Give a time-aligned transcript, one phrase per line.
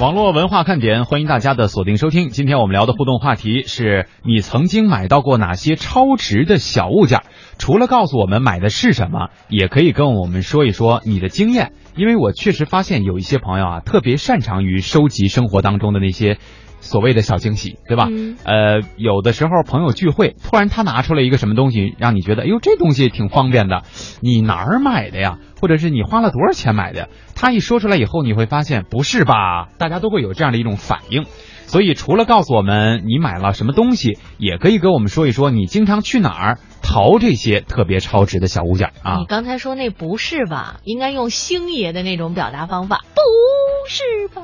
[0.00, 2.30] 网络文化看点，欢迎大家的锁定收听。
[2.30, 7.20] 今天我们聊的互动话题是你曾经买到过哪些超值的小物件？
[7.58, 11.72] 除了告诉我们买的是什么，也可以跟我们说一说你的经验。
[11.94, 16.38] 因为我确实发现有一些朋友啊，特别擅长于收集生活当中的那些
[16.84, 18.06] 所谓的小惊喜，对吧？
[18.10, 23.82] 嗯呃，有的时候朋友聚会，突然他拿出来一个什么东西，让你觉得，哎呦，这东西挺方便的，
[24.20, 25.38] 你哪儿买的呀？
[25.60, 27.08] 或者是你花了多少钱买的呀？
[27.34, 29.68] 他一说出来以后，你会发现不是吧？
[29.78, 31.24] 大家都会有这样的一种反应。
[31.66, 39.24] 所以除了告诉我们你买了什么东西，也可以跟我们说一说你经常去哪儿淘这些特别超值的小物件啊你。
[39.24, 40.80] 刚才说那不是吧？
[40.84, 44.02] 应该用星爷的那种表达方法，不是
[44.34, 44.42] 吧？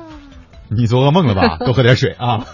[0.75, 1.57] 你做噩梦了吧？
[1.63, 2.45] 多喝点水啊。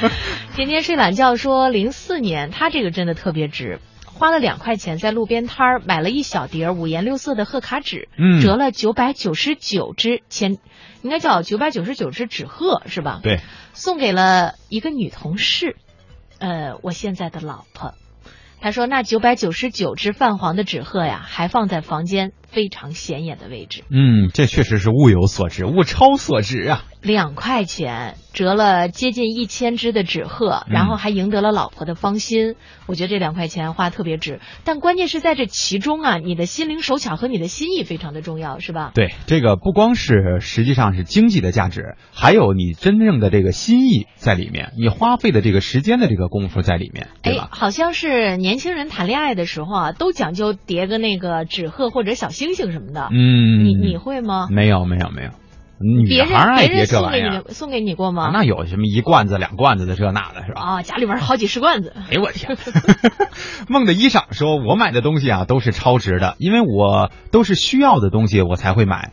[0.54, 10.58] 天天睡懒觉说，零四年他这个真的特别值，花了两块钱在路边摊儿买了一小叠五颜六色的贺卡纸，嗯折了九百九十九只千，
[11.02, 13.20] 应该叫九百九十九只纸鹤是吧？
[13.22, 13.40] 对，
[13.72, 15.76] 送给了一个女同事，
[16.38, 17.94] 呃，我现在的老婆。
[18.60, 23.82] 他说：“那九百九十九只泛黄的纸鹤呀，还放在房间非常显眼的位置。
[23.90, 26.84] 嗯，这确实是物有所值，物超所值啊。
[27.02, 32.54] 两块钱折了接近一千只的纸鹤，嗯然后还赢得了老婆的芳心。
[32.86, 38.92] 我觉得这两块钱花特别值，但关键是在这其中啊，你的心灵手巧和你的心意非常的重要，是吧？
[38.94, 47.48] 对，这个不光是实际上是经济的价值，还有你真正的这个心意在里面，你花费的这个时间的这个功夫在里面，对哎吧，？
[47.50, 53.08] 好像是年轻人谈恋爱的时候啊，都讲究叠个那个纸鹤或者小星星什么的。
[53.10, 54.46] 嗯，你你会吗？
[54.50, 55.30] 没有没有没有，
[55.82, 58.26] 女孩儿爱别人送给这玩意儿，你送给你过吗？
[58.26, 60.62] 啊那有什么一罐子两罐子的这那的是吧？
[60.62, 61.92] 啊，家里边好几十罐子。
[62.10, 62.56] 哎呦我天！
[63.68, 69.12] 梦的衣裳说，我买的东西啊都是超值的，因为我都是需要的东西我才会买。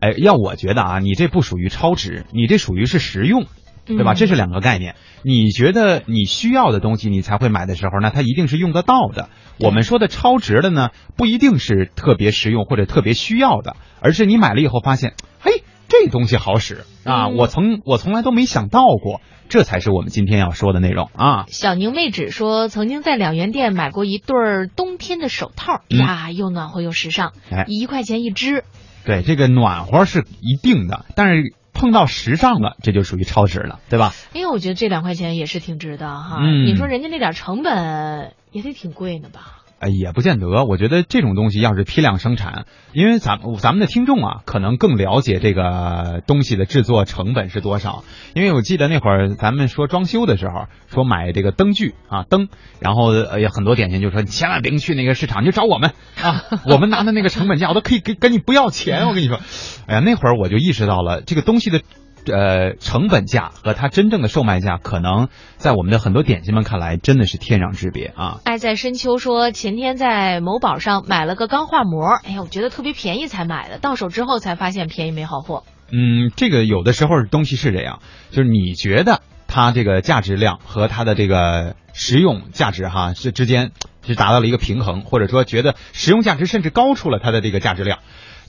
[0.00, 3.46] 哎，要我觉得啊，你这不属于超值，你这属于是实用。
[3.86, 4.12] 对吧？
[4.12, 4.96] 嗯这是两个概念。
[5.22, 9.30] 你觉得你需要的东西，你才会买的时候，那它一定是用得到的。
[9.58, 17.26] 我们说的超值的呢，不一定是特别实用或者特别需要的，而是你买了以后发现，嘿，这东西好使啊！
[17.26, 21.46] 嗯我从我从来都没想到过，这才是我们今天要说的内容啊。
[21.48, 28.64] 小宁妹纸说，曾经在两元店买过一对儿冬天的手套，嗯呀，又暖和又时尚，哎一块钱一只。
[29.04, 34.12] 对，这个暖和是一定的，但是碰到时尚了，这就属于超值了，对吧？
[34.34, 36.38] 哎呀，我觉得这两块钱也是挺值的哈。
[36.40, 39.62] 嗯你说人家那点成本也得挺贵呢吧？
[39.80, 40.64] 哎，也不见得。
[40.64, 48.02] 我觉得这种东西要是批量生产，因为咱咱们的听众啊，可能更了解这个东西的制作成本是多少。
[48.34, 52.48] 因为我记得那会儿咱们说装修的时候，说买这个灯具啊灯，
[52.80, 59.06] 然后呃有很多点心就说你千万别去那个市场，你就找我们啊，我们拿的那个成本价我都可以给跟你不要钱。
[59.06, 59.38] 我跟你说，
[59.86, 61.82] 哎呀，那会儿我就意识到了这个东西的。
[62.30, 68.40] 呃，成本价和它真正的售卖价，可能在我们的很多点心们看来，真的是天壤之别啊！
[68.44, 75.64] 爱在深秋说，前天在某宝上买了个钢化膜，哎呀，我觉得特别便宜才买的，到手之后才发现便宜没好货。
[75.90, 78.00] 嗯，这个有的时候东西是这样，
[78.30, 83.72] 就是你觉得它这个价值量和它的这个实用价值哈是之间
[84.06, 88.00] 是达到了一个平衡，或者说觉得实用价值甚至高出了它的这个价值量。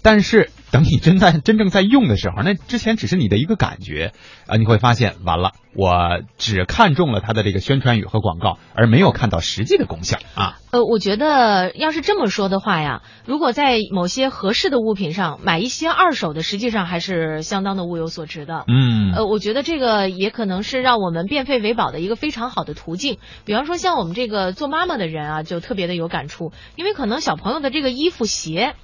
[0.02, 4.14] 但是等你真在真正在用的时候，那之前只是你的一个感觉
[4.48, 10.58] 啊，你会发现完了，我只看中了它的这个宣传语和广告，而没有看到实际的功效啊。
[10.72, 18.66] 呃，我觉得要是这么说的话呀，如果在某些合适的物品上买一些二手的，实际上还是相当的物有所值的。
[18.68, 23.18] 嗯呃，我觉得这个也可能是让我们变废为宝的一个非常好的途径。
[23.46, 28.76] 比方说，像我们这个做妈妈的人啊，就特别的有感触，因为可能小朋友的这个衣服鞋。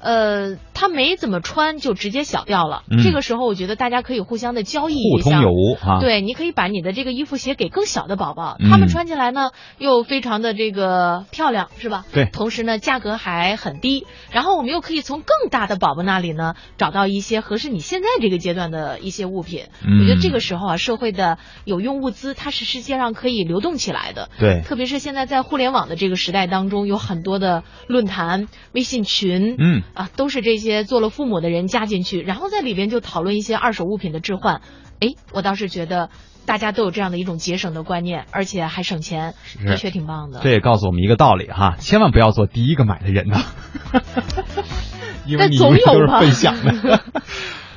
[0.00, 2.82] 呃，他没怎么穿就直接小掉了。
[2.90, 5.30] 嗯这个时候，我觉得大家可以互相的交易互一下。
[5.30, 6.00] 通有无啊。
[6.00, 12.04] 对，你可以把你的这个衣服鞋给更小的宝宝，嗯他们穿起来呢又非常的这个漂亮，是吧？
[12.12, 19.64] 对同时呢价格还很低，然后我们又可以从更大的宝宝那里呢找到一些合适你现在这个阶段的一些物品。
[19.86, 24.30] 嗯我觉得这个时候啊，社会的有用物资它是世界上可以流动起来的。
[24.38, 34.60] 对，特别是现在在互联网的这个时代当中，有很多的论坛、微信群，嗯啊，都是这些做了父母的人加进去，然后在里边就讨论一些二手物品的置换。
[35.00, 36.10] 哎，我倒是觉得
[36.46, 40.40] 大家都有这样的一种节省的观念，而且还省钱，是的确挺棒的。
[40.42, 43.40] 这也告诉我们一个道理哈，千万不要做第一个买的人呐，
[45.26, 47.02] 因为你但总有永远都是吧分享的。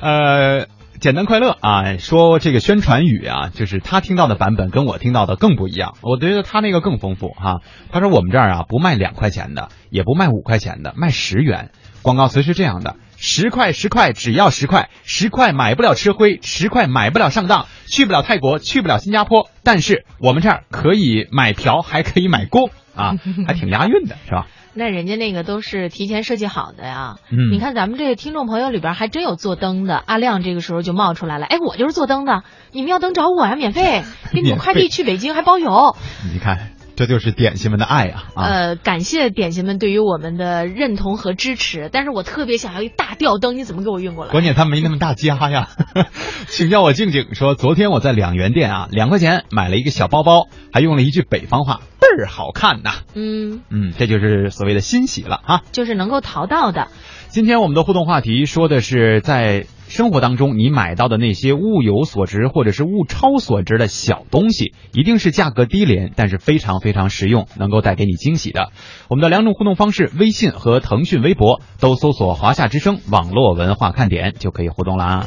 [0.02, 0.66] 呃，
[1.00, 7.62] 简单快乐啊，说这个宣传语啊，就是他听到的版本跟我听到的更不一样，我觉得他那个更丰富哈。
[7.90, 11.70] 他说我们这儿啊不卖两块钱的，也不卖五块钱的，卖十元。
[12.04, 23.14] 广告词是这样的：十块十块只要十块，十块买不了吃灰，十块买不了上当，去不了泰国，去不了新加坡，但是我们这儿可以买嫖，还可以买锅啊，
[23.48, 24.46] 还挺押韵的，是吧？
[24.76, 27.14] 那人家那个都是提前设计好的呀。
[27.30, 31.46] 嗯你看咱们这个听众朋友里边还真有做灯的，阿亮这个时候就冒出来了。
[31.46, 32.42] 哎，我就是做灯的，
[32.72, 34.02] 你们要灯找我呀，免费，
[34.32, 35.96] 给你们快递去北京还包邮。
[36.32, 38.42] 你看，这就是点心们的爱啊啊！
[38.44, 44.30] 呃，感谢点心们对于我们的认同和支持，但是我特别想要一大吊灯，你怎么给我运过来？
[44.30, 45.68] 关键他没那么大家呀，
[46.48, 52.92] 请叫我静静说，昨天我在两元店啊，两块钱买了一个小包包，还用了一句北方话，倍儿好看呐。
[53.14, 55.62] 嗯，嗯，这就是所谓的欣喜了啊。
[55.72, 56.88] 就是能够淘到的。
[57.34, 68.70] 今天我们的互动话题说的是在生活当中你买到的那些物有所值或者是物超所值的小东西，一定是价格低廉，但是非常非常实用，能够带给你惊喜的。
[69.08, 75.26] 我们的两种互动方式，微信和腾讯微博都搜索“华夏之声网络文化看点”就可以互动啦。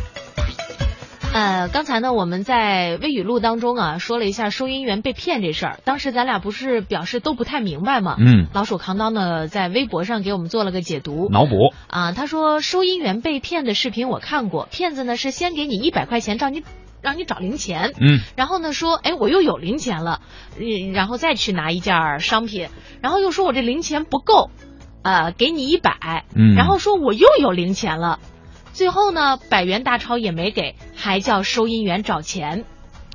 [1.37, 5.79] 呃，刚才呢，我们在微语录当中啊，说了一下收银员被骗这事儿。
[5.83, 8.15] 当时咱俩不是表示都不太明白吗？
[8.17, 11.53] 嗯，老鼠扛刀呢，在微博上给我们做了个解读脑补，
[11.85, 12.11] 啊。
[12.11, 16.63] 他说，收银员被骗的视频我看过，骗子呢是先给你一百块钱，让你
[17.03, 20.21] 让你找零钱，嗯然后呢说，哎，我又有零钱了，
[20.59, 22.69] 嗯然后再去拿一件商品，
[22.99, 24.49] 然后又说我这零钱不够，
[25.03, 28.17] 呃，给你一百，嗯，然后说我又有零钱了，
[28.77, 32.63] 最后呢，百元大钞也没给，还叫收银员找钱。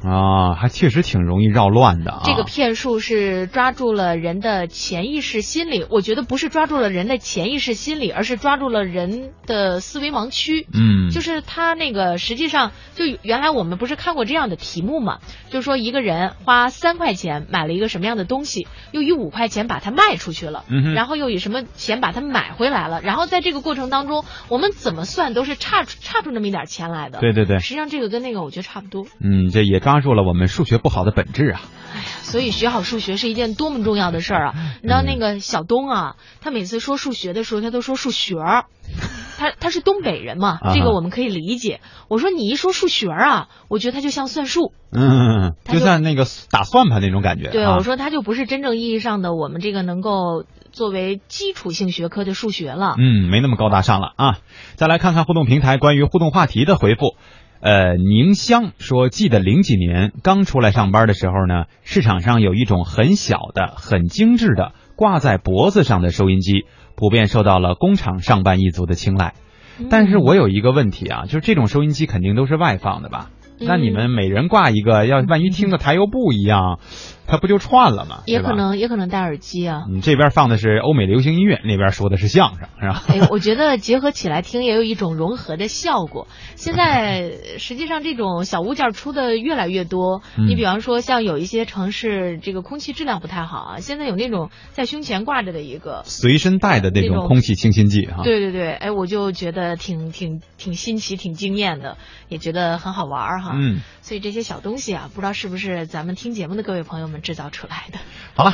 [0.05, 2.21] 啊，还确实挺容易绕乱的啊。
[2.25, 10.67] 这个骗术是抓住了人的潜意识心理，我觉得不是抓住了人的潜意识心理，而是抓住了人的思维盲区。
[10.73, 15.19] 嗯，就是他那个实际上就原来我们不是看过这样的题目嘛？
[15.51, 27.21] 就是说一个人花三块钱买了一个什么样的东西，又以五块钱把它卖出去了，嗯然后又以什么钱把它买回来了，然后在这个过程当中，我们怎么算都是差出差出那么一点钱来的。
[27.21, 29.07] 对对对，实际上这个跟那个我觉得差不多。
[29.21, 31.61] 嗯，这也抓住了我们数学不好的本质啊。
[31.95, 34.55] 哎呀所以学好数学是一件多么重要的事儿啊！
[34.81, 38.65] 你知道那个小东啊，他每次说数学的时候，他都说数学儿。
[39.39, 41.81] 他他是东北人嘛，这个我们可以理解。
[42.09, 44.73] 我说你一说数学儿啊，我觉得他就像算术。
[44.91, 47.51] 嗯，他就就像那个打算盘那种感觉。
[47.51, 52.95] 对，啊我说他就不是真正意义上的我们这个能够作为基础性学科的数学了。
[52.99, 54.39] 嗯，没那么高大上了啊。
[54.77, 57.17] 再来看看互动平台关于互动话题的回复。
[57.63, 66.65] 呃，宁香说，记得零几年刚出来上班的时候呢，市场上有一种很小的、很精致的挂在脖子上的收音机，
[66.97, 69.35] 普遍受到了工厂上班一族的青睐。
[69.91, 73.31] 但是我有一个问题啊，就是这种收音机肯定都是外放的吧？
[73.61, 76.81] 那你们每人挂一个，要万一听的台又不一样，
[77.33, 78.21] 它不就串了吗？
[78.27, 78.53] 也可。
[78.53, 79.85] 能也可能戴耳机啊。
[79.91, 83.03] 你这边放的是欧美流行音乐，那边说的是相声，是吧？
[83.09, 86.29] 哎，我觉得结合起来听也有一种融合的效果。
[86.57, 90.21] 现在实际上这种小物件出的越来越多。
[90.37, 96.03] 嗯你比方说，像有一些城市这个空气质量不太好啊，现在有那种在胸前挂着的一个。
[96.05, 98.23] 随身带的那那种种空气清新剂哈。
[98.25, 101.97] 对对对，哎，我就觉得挺挺挺新奇、挺惊艳的，
[102.29, 103.53] 也觉得很好玩儿哈。
[103.55, 107.99] 嗯，所以这些小东西啊，不知道是不是咱们听节目的各位朋友们制造出来的。
[108.35, 108.53] 好了，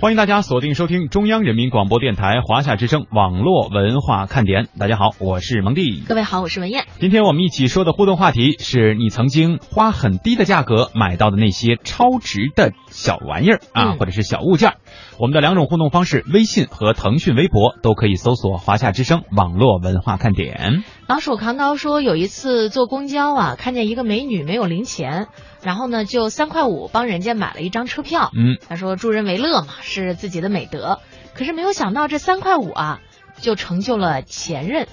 [0.00, 4.68] 欢迎大家锁定收听中央人民广播电台华夏之声网络文化看点。
[4.78, 6.02] 大家好，我是蒙蒂。
[6.06, 6.84] 各位好，我是文燕。
[7.00, 14.76] 今天我们一起说的互动话题是你曾经花很低的价格买到的那些超值的小玩意儿啊，嗯或者是小物件儿。
[15.18, 25.28] 我们的两种互动方式，微信和腾讯微博都可以搜索“华夏之声网络文化看点老鼠扛刀说，有一次坐公交啊，看见一个美女没有零钱，
[25.62, 28.30] 然后呢就三块五帮人家买了一张车票”。。
[28.36, 30.98] 嗯，他说助人为乐嘛，是自己的美德。
[31.32, 33.00] 可是没有想到这三块五啊，
[33.40, 34.86] 就成就了前任，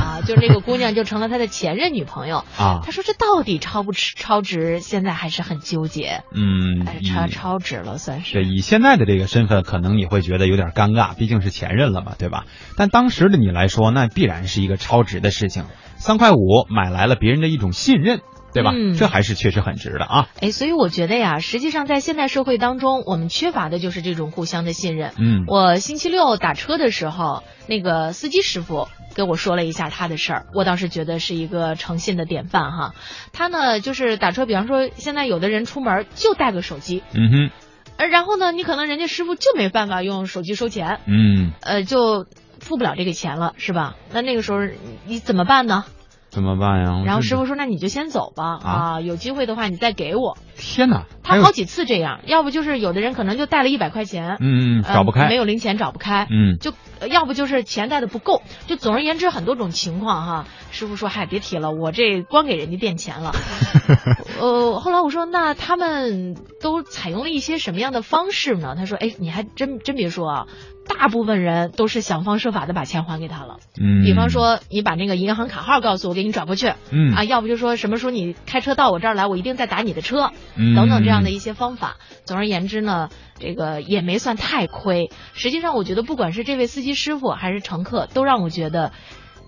[0.00, 2.44] 啊，就是那个姑娘就成了他的前任女朋友。
[2.58, 4.80] 啊，他说这到底超不超超值？
[4.80, 6.22] 现在还是很纠结。
[6.34, 8.44] 嗯，超超值了算对，是。
[8.44, 12.44] 以现在的这个身份，可能你会觉得有点尴尬，毕竟是前任了嘛，对吧？
[12.76, 15.64] 但当时的你来说，那必然是一个超值的事情。
[15.96, 18.22] 三块五买来了别人的一种信任，
[18.52, 18.72] 对吧？
[18.74, 20.28] 嗯这还是确实很值的啊。
[20.40, 25.12] 哎，所以我觉得呀，实际上在现代社会当中，我们缺乏的就是这种互相的信任。
[25.18, 32.94] 嗯，我星期六打车的时候，那个司机师傅跟我说了一下他的事儿，我倒是觉得是一个诚信的典范哈。
[33.32, 37.50] 他呢，就是打车，比方说现在有的人出门就带个手机，嗯哼，
[37.96, 42.26] 而，然后呢，你可能人家师傅就没办法用手机收钱，嗯，呃，就
[42.60, 43.96] 付不了这个钱了，是吧？
[44.12, 44.58] 那那个时候
[45.06, 45.84] 你怎么办呢？
[46.32, 47.02] 怎么办呀？
[47.04, 51.04] 然后师傅说：“那你就先走吧，啊，有机会的话你再给我。”天哪！
[51.22, 56.72] 他好几次这样，要不就是有的人可能就带了一百块钱，嗯，找不开，没有零钱找不开，嗯，就
[57.06, 60.46] 要不就是钱带的不够，就总而言之很多种情况哈。
[60.70, 63.32] 师傅说：“嗨，别提了，我这光给人家垫钱了。
[64.40, 70.46] ”呃，后来我说：“那他们都采用了一些什么样的方式呢？”他说：“哎，你还真真别说啊。”
[70.86, 81.96] 大部分人都是想方设法的把钱还给他了，嗯，比方说你把那个银行卡号告诉我，给你转过去，嗯啊，要不就说什么时候你开车到我这儿来，我一定再打你的车，等等这样的一些方法。
[82.24, 83.08] 总而言之呢，
[83.38, 85.10] 这个也没算太亏。
[85.34, 88.92] 实际上，我觉得不管是这位司机师傅还是乘客，都让我觉得。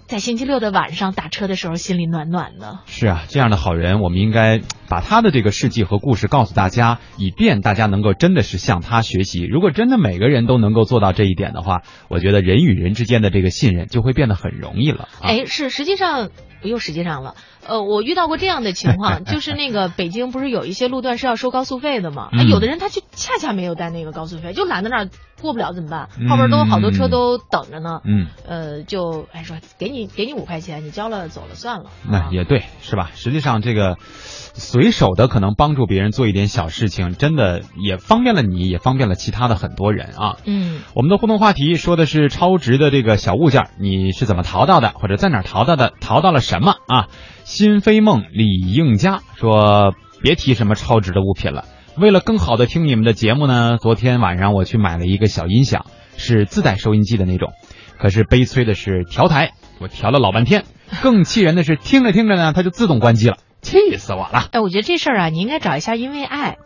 [0.07, 2.81] 在星期六的晚上打车的时候，心里暖暖的。
[2.85, 9.43] 是啊，这样的好人，我们应该把他的这个事迹和故事告诉大家，以便大家能够真的是向他学习。
[9.43, 15.09] 如果真的每个人都能够做到这一点的话，我觉得人与人之间的这个信任就会变得很容易了。
[15.23, 16.29] 哎，是，实际上
[16.63, 17.35] 又实际上了。
[17.67, 22.29] 呃，我遇到过这样的情况，就是那个北京不是有一些路段是要收高速费的吗？
[22.47, 25.09] 有的人他就恰恰没有带那个高速费，就拦在那儿
[25.45, 26.09] 过不了怎么办？
[26.29, 28.01] 后边都有好多车都等着呢。
[28.05, 31.91] 嗯，呃，就哎说给你给你五块钱，你交了走了算了。
[32.11, 33.11] 那也对，是吧？
[33.15, 40.37] 实际上这个随手的可能帮助别人做一点小事情，真的也方便了你，也方便了其他的很多人啊。
[40.45, 45.93] 嗯，我们的互动话题说的是超值的这个小物件，你是怎么淘到的，或者在哪淘到的？
[46.01, 47.07] 淘到了什么啊？
[47.45, 51.67] 新飞梦李应佳说：“别提什么超值的物品了。
[51.97, 55.87] 为了更好的听你们的节目呢，昨天晚上我去买了一个小音响，
[56.17, 57.53] 是自带收音机的那种。
[57.99, 60.65] 可是悲催的是调台，我调了老半天。
[61.03, 64.49] 更气人的是，听着听着呢，它就自动关机了，气死我了。
[64.51, 66.57] 哎，我觉得这事儿啊，你应该找一下因为爱，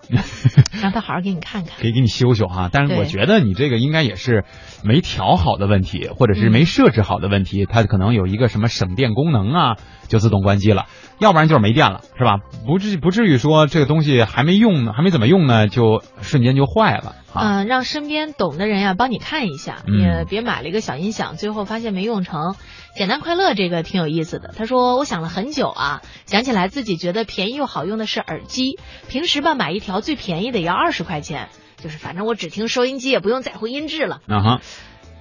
[0.81, 2.71] 让他好好给你看看，可以给你修修哈。
[2.73, 4.45] 但是我觉得你这个应该也是
[4.83, 9.77] 没调好的问题，或者是没设置好的问题，它可能有一个什么省电功能啊。”
[10.09, 10.87] 就自动关机了，
[11.19, 12.39] 要不然就是没电了，是吧？
[12.67, 17.17] 不至不至于说这个东西还没用呢，还没怎么用呢，就瞬间就坏了。
[17.35, 22.55] 嗯，让身边懂的人呀帮你看一下，也别买了一个小音响，最后发现没用成。
[22.95, 34.21] 简单快乐这个挺有意思的，他说我想了很久啊，想起来自己觉得便宜又好用的是耳机，平时吧买一条最便宜的也要二十块钱，就是反正我只听收音机，也不用在乎音质了。
[34.27, 34.61] 啊哈。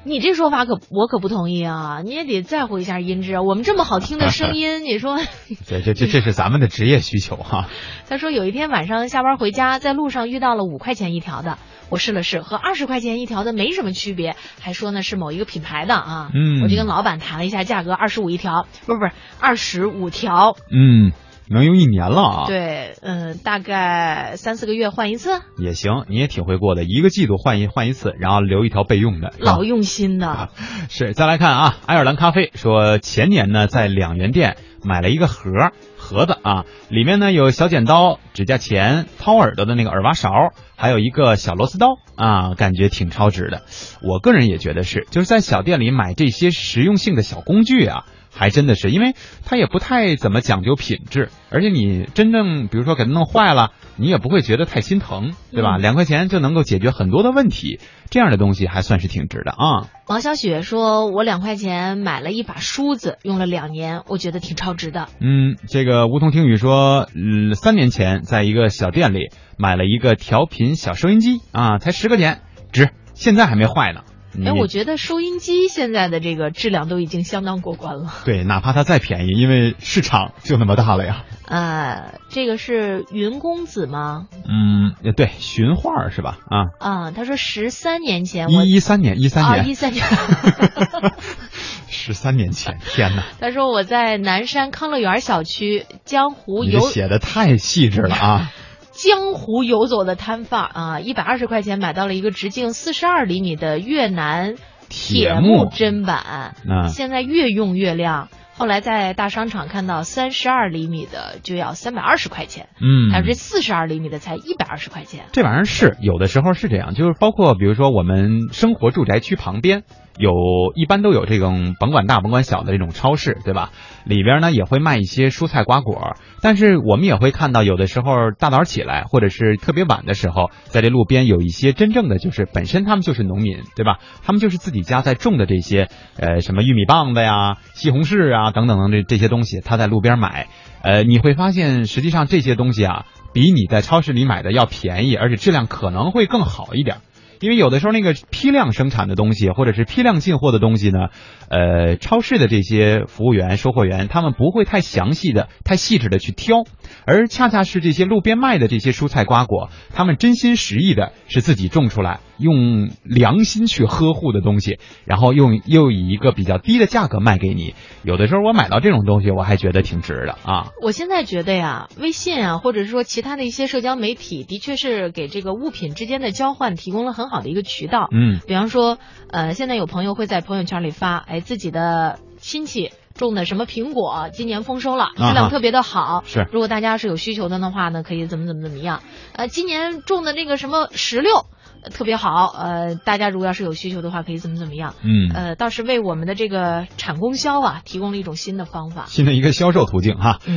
[0.07, 2.01] 你这说法可我可不同意啊！
[2.03, 3.41] 你也得在乎一下音质啊！
[3.41, 5.17] 我们这么好听的声音，你说？
[5.67, 7.67] 对，这这这是咱们的职业需求哈。
[8.07, 11.57] 他说有一天晚上下班回家，在路上遇到了五块钱一条的，
[11.89, 16.31] 我试了试，和二十块钱一条的没什么区别，还说呢是某一个品牌的啊。
[16.33, 16.63] 嗯。
[16.63, 19.11] 我就跟老板谈了一下价格，二十五一条，不是不是
[19.41, 20.55] 二十五条。
[20.71, 21.11] 嗯。
[21.49, 22.45] 能用一年了啊？
[22.47, 26.05] 对，嗯，大概三四个月换一次也行。
[26.09, 30.49] 你也挺会过的，一个季度换一换一次，然后留一条备用的，老用心的。
[30.89, 35.51] 是，再来看啊，爱尔兰咖啡说前年呢在两元店买了一个盒
[35.97, 40.29] 盒子啊，里面呢有小剪刀、指甲钳、掏耳朵的那个耳挖勺，
[40.75, 43.63] 还有一个小螺丝刀啊，感觉挺超值的。
[44.01, 48.05] 我个人也觉得是，就是在小店里买这些实用性的小工具啊。
[48.37, 55.77] 还真的是，因为它也不太怎么讲究品质，而且你真正比如说给它弄坏了，你也不会觉得太心疼，对吧？
[55.77, 57.79] 两块钱就能够解决很多的问题，
[58.11, 59.89] 这样的东西还算是挺值的啊。
[60.05, 72.41] 王小雪说：“我两块钱买了一把梳子，用了两年，我觉得挺超值的。”嗯，这个梧桐听雨说：“嗯，三年前在一个小店里买了一个调频小收音机啊，才十块钱，
[72.71, 74.01] 值，现在还没坏呢。”
[74.45, 78.13] 哎，我觉得收音机现在的这个质量都已经相当过关了。
[78.25, 81.23] 对，哪怕它再便宜，因为市场就那么大了呀。
[81.47, 84.27] 呃，这个是云公子吗？
[84.47, 86.37] 嗯，对，寻画是吧？
[86.49, 90.05] 啊啊，他说十三年前，一一三年，一三年，一三年，
[91.87, 93.23] 十三年前，天哪！
[93.39, 98.51] 他说我在南山康乐园小区江湖游，写的太细致了啊。
[98.97, 104.55] 江湖游走的摊贩啊，一百二十块钱买到了一个直径四十二厘米的越南
[104.89, 106.55] 铁木砧板，
[106.89, 108.29] 现在越用越亮。
[108.55, 115.25] 后来在大商场看到三十二厘米的就要三百二十块钱，嗯，还有这四十二厘米的才一百二十块钱。
[115.31, 119.83] 这玩意儿是有的时候是这样，就是包括比如说我们生活住宅区旁边。
[120.17, 120.31] 有
[120.75, 123.71] 一般都有这种甭管大甭管小的这种超市，对吧？
[124.05, 133.99] 里边呢也会卖一些蔬菜瓜果，但是我们也会看到有的时候大早起来或者是特别晚的时候，在这路边有一些真正的就是本身他们就是农民，对吧？
[134.23, 140.47] 他们就是自己家在种的这些呃什么玉米棒子呀、西红柿啊等等等这这些东西，他在路边买，
[140.81, 146.97] 呃你会发现实际上这些东西啊比你在超市里买的要便宜，而且质量可能会更好一点。
[147.39, 151.09] 因为有的时候那个批量生产的东西，或者是批量进货的东西呢，
[151.49, 156.63] 呃，超市的这些服务员、售货员，他们不会太详细的、太细致的去挑，
[157.05, 167.75] 而恰恰是这些路边卖的这些蔬菜瓜果，他们真心实意的是自己种出来，用良心去呵护的东西，然后用又以一个比较低的价格卖给你。
[168.03, 170.69] 有的时候我买到这种东西，我还觉得挺值的啊。
[170.81, 178.07] 我现在觉得呀，微信啊，或者是说其他的一些社交媒体，的确是给这个物品之间的交换提供了很好的一个渠道。
[178.11, 178.97] 嗯，比方说，
[179.29, 186.23] 呃，现在有朋友会在朋友圈里发，哎，自己的亲戚种的什么苹果，今年丰收了，质量特别的好。
[186.25, 189.01] 是，如果大家是有需求的的话呢，可以怎么怎么怎么样。
[189.33, 191.45] 呃，今年种的那个什么石榴。
[191.91, 194.95] 特别好，呃，大家如果要是有需求的话，可以怎么怎么样？
[195.03, 200.39] 嗯，呃，倒是为我们的这个产供销啊，提供了一种新的方法，新的一个销售途径哈。
[200.39, 200.45] 嗯。